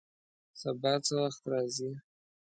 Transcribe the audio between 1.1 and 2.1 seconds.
وخت راځئ؟